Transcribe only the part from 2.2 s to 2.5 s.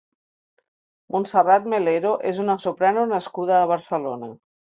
és